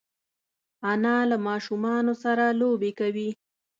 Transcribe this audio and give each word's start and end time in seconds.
انا 0.91 1.17
له 1.29 1.37
ماشومانو 1.47 2.13
سره 2.23 2.45
لوبې 2.59 2.91
کوي 2.99 3.29